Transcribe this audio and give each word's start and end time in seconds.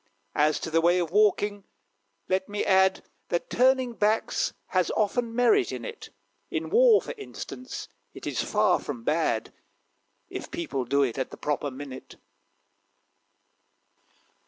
As 0.33 0.59
to 0.61 0.71
the 0.71 0.81
way 0.81 0.97
of 0.97 1.11
walking, 1.11 1.63
let 2.27 2.49
me 2.49 2.65
add, 2.65 3.03
That 3.29 3.51
turning 3.51 3.93
backs 3.93 4.51
has 4.69 4.89
often 4.97 5.35
merit 5.35 5.71
in 5.71 5.85
it 5.85 6.09
In 6.49 6.71
war, 6.71 7.03
for 7.03 7.13
instance, 7.19 7.87
it 8.11 8.25
is 8.25 8.41
far 8.41 8.79
from 8.79 9.03
bad, 9.03 9.53
If 10.27 10.49
people 10.49 10.85
do 10.85 11.03
it 11.03 11.19
at 11.19 11.29
the 11.29 11.37
proper 11.37 11.69
minute. 11.69 12.15